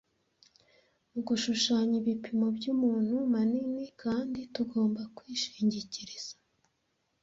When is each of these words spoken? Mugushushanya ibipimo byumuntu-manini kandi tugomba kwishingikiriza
Mugushushanya 1.11 1.95
ibipimo 2.01 2.45
byumuntu-manini 2.57 3.83
kandi 4.01 4.39
tugomba 4.55 5.01
kwishingikiriza 5.15 6.33